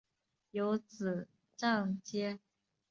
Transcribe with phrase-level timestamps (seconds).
[0.49, 2.39] 有子章碣。